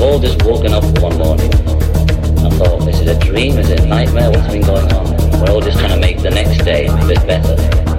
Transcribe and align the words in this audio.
We've 0.00 0.08
all 0.08 0.18
just 0.18 0.42
woken 0.44 0.72
up 0.72 0.82
one 1.00 1.18
morning 1.18 1.52
and 1.52 2.54
thought, 2.54 2.88
"Is 2.88 3.00
it 3.02 3.08
a 3.08 3.18
dream, 3.18 3.58
is 3.58 3.68
it 3.68 3.80
a 3.80 3.86
nightmare, 3.86 4.30
what's 4.30 4.50
been 4.50 4.62
going 4.62 4.90
on? 4.94 5.40
We're 5.42 5.52
all 5.52 5.60
just 5.60 5.78
trying 5.78 5.90
to 5.90 5.98
make 5.98 6.22
the 6.22 6.30
next 6.30 6.64
day 6.64 6.86
a 6.86 7.06
bit 7.06 7.26
better. 7.26 7.89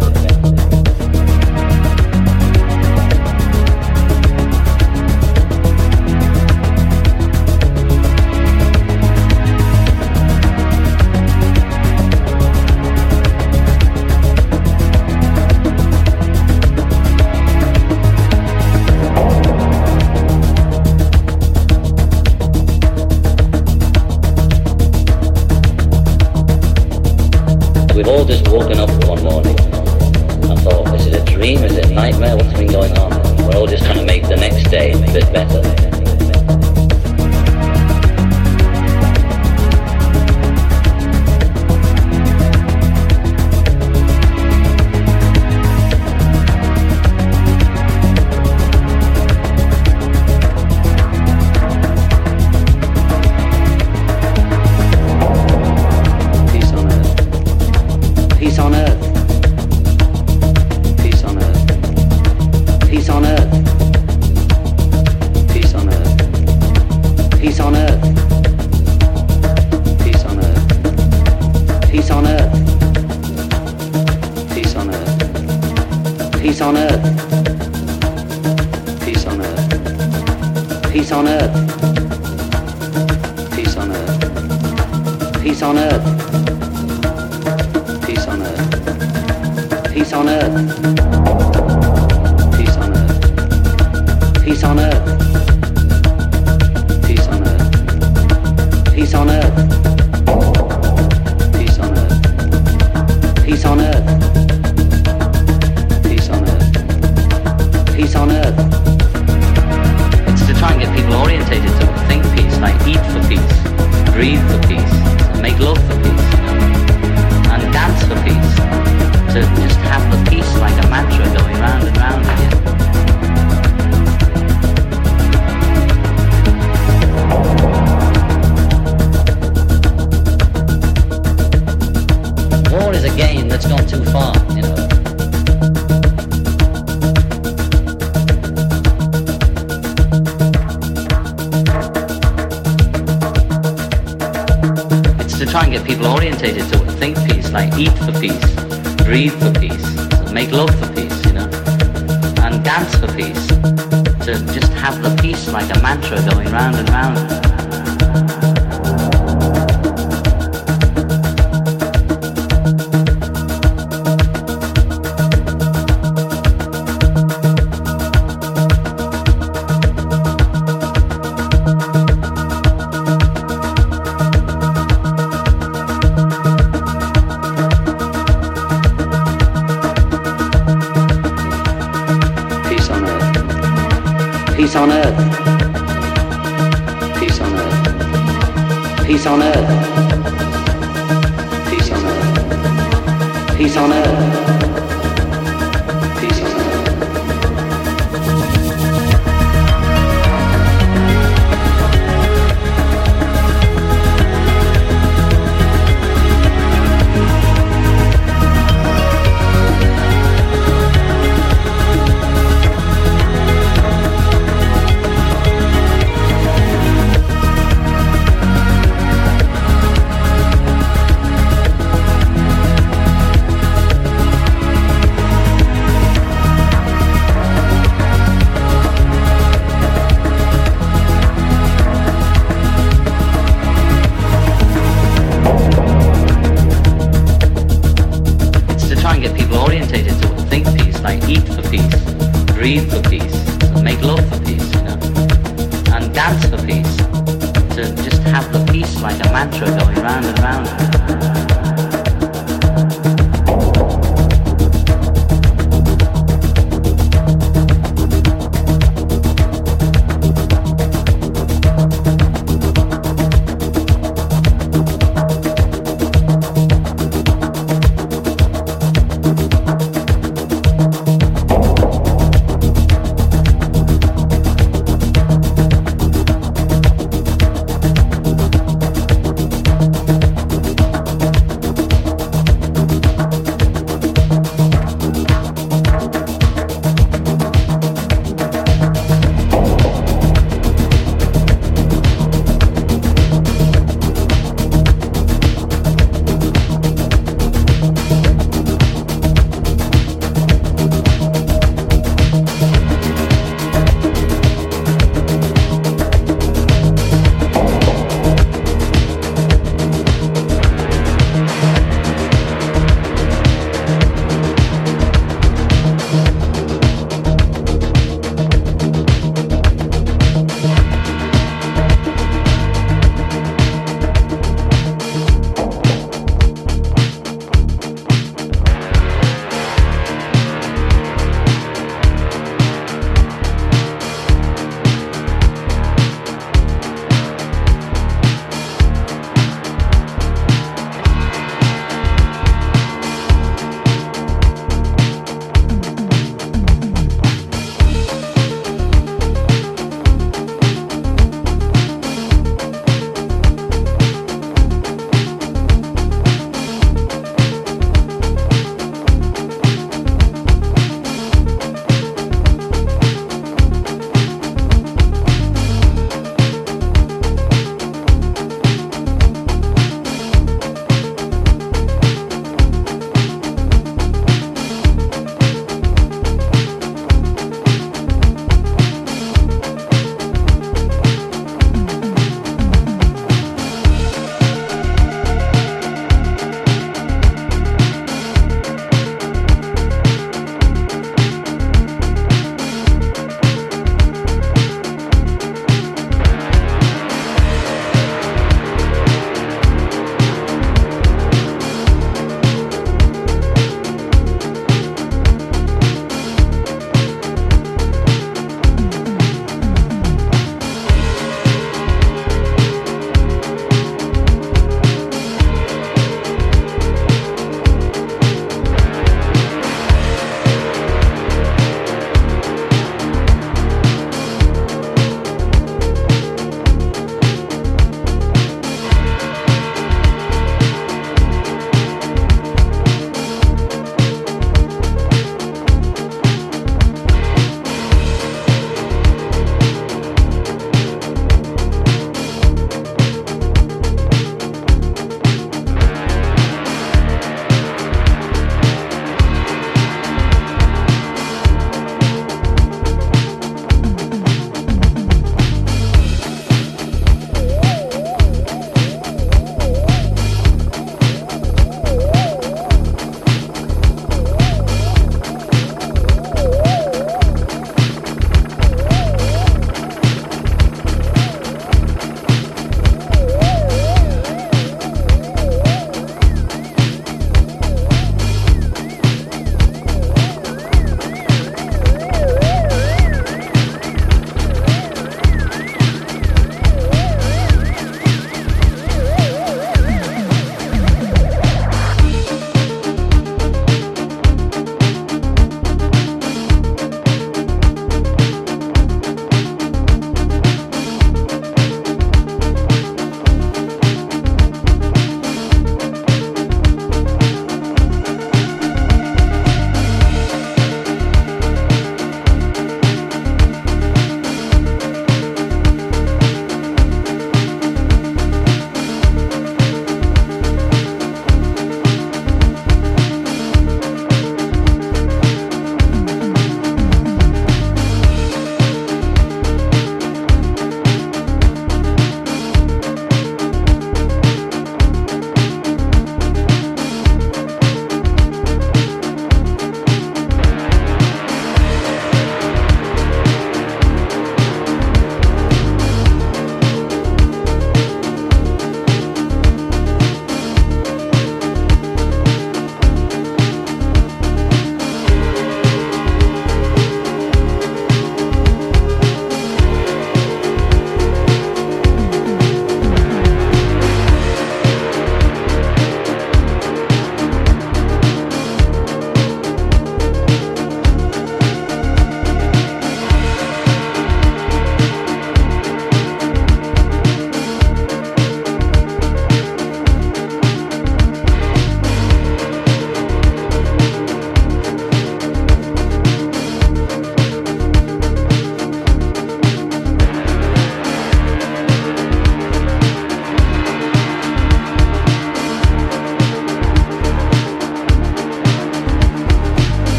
all 28.21 28.27
just 28.27 28.47
woken 28.49 28.77
up 28.77 28.89
one 29.05 29.23
morning 29.23 29.59
and 29.59 30.59
thought, 30.59 30.93
is 30.93 31.07
it 31.07 31.27
a 31.27 31.33
dream? 31.33 31.63
Is 31.63 31.75
it 31.75 31.87
a 31.87 31.93
nightmare? 31.93 32.37
What's 32.37 32.53
been 32.53 32.67
going 32.67 32.95
on? 32.99 33.09
We're 33.47 33.57
all 33.57 33.65
just 33.65 33.83
trying 33.83 33.97
to 33.97 34.05
make 34.05 34.21
the 34.27 34.35
next 34.35 34.69
day 34.69 34.91
a 34.91 34.97
bit 35.11 35.33
better. 35.33 35.90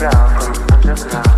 Sound 0.00 1.29